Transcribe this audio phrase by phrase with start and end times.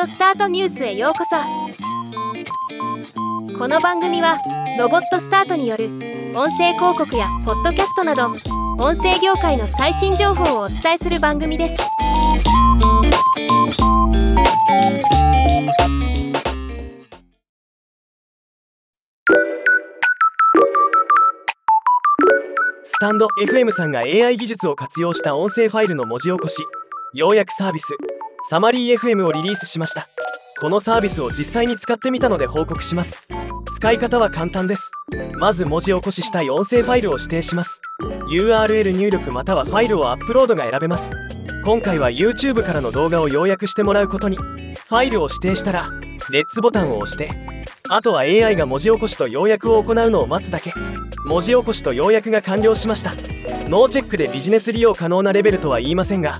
[0.00, 1.36] オスタートニュースへようこそ。
[3.58, 4.38] この番組は
[4.78, 5.86] ロボットスタートによる
[6.34, 8.28] 音声広告やポッドキャストなど
[8.78, 11.76] 音声業界の最新情報をお伝えする番組です。
[22.82, 26.64] スタンド FM さんが AI 技術を活用した音声ファイルの文字起こし
[27.14, 27.96] ようやくサービス。
[28.50, 30.08] サマリー FM をリリースしました。
[30.60, 33.26] このサービスを実際に使ってみたので報告します。
[33.76, 34.90] 使い方は簡単です。
[35.38, 37.80] まず文字起こししたい音声ファイルを指定します。
[38.30, 41.10] URL 入力またはファイルをアップロードが選べます。
[41.64, 44.36] 今回は YouTube からの動画を要約してもらうことに。
[44.36, 45.88] ファイルを指定したら
[46.30, 47.30] レッツボタンを押して
[47.88, 50.74] あとは AI が文字起こしと要約を行うのを待つだけ。
[51.24, 53.12] 文字起こしと要約が完了しました。
[53.68, 56.38] ノーチェックでビジネス利用可能なレベルとは言いませんが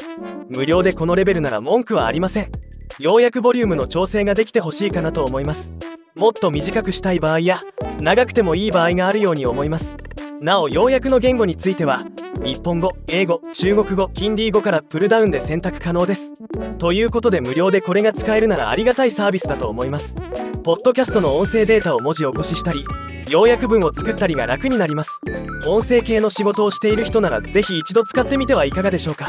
[0.54, 2.52] 無料でこのレベルなら文句はありません。
[2.98, 5.72] 要約ボリュームの調整ができてほしいかなと思います。
[6.14, 7.60] もっと短くしたい場合や
[8.00, 9.96] 長くてもいい場合があるように思います。
[10.42, 12.02] なお要約の言語については
[12.44, 16.34] 日本語英語中国語ヒンディー語からプルダウンで選択可能です。
[16.78, 20.14] ということで無料でこれが使えるならありがたいサービスだと思います。
[20.62, 22.84] ポッドキャストの音声データを文字起こししたり
[23.28, 25.18] 要約文を作ったりが楽になります。
[25.66, 29.28] 音声系の仕事をしている人ならぜひ一度使ってみてはいかがでしょうか。